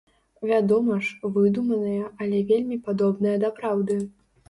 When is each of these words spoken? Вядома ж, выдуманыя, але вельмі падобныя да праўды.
Вядома 0.51 0.97
ж, 1.09 1.31
выдуманыя, 1.35 2.09
але 2.25 2.43
вельмі 2.51 2.83
падобныя 2.91 3.35
да 3.49 3.57
праўды. 3.63 4.05